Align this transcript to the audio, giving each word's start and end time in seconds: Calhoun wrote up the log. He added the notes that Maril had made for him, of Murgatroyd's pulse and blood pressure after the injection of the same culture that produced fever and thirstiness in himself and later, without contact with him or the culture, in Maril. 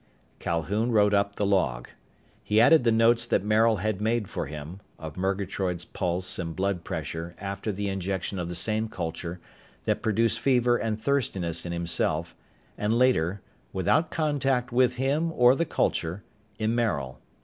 Calhoun 0.39 0.91
wrote 0.91 1.13
up 1.13 1.35
the 1.35 1.45
log. 1.45 1.87
He 2.43 2.59
added 2.59 2.83
the 2.83 2.91
notes 2.91 3.27
that 3.27 3.43
Maril 3.43 3.75
had 3.75 4.01
made 4.01 4.27
for 4.27 4.47
him, 4.47 4.79
of 4.97 5.15
Murgatroyd's 5.15 5.85
pulse 5.85 6.39
and 6.39 6.55
blood 6.55 6.83
pressure 6.83 7.35
after 7.39 7.71
the 7.71 7.87
injection 7.87 8.39
of 8.39 8.49
the 8.49 8.55
same 8.55 8.87
culture 8.89 9.39
that 9.83 10.01
produced 10.01 10.39
fever 10.39 10.75
and 10.75 10.99
thirstiness 10.99 11.67
in 11.67 11.71
himself 11.71 12.33
and 12.79 12.95
later, 12.97 13.41
without 13.73 14.09
contact 14.09 14.71
with 14.71 14.95
him 14.95 15.31
or 15.33 15.53
the 15.53 15.65
culture, 15.67 16.23
in 16.57 16.73
Maril. 16.73 17.19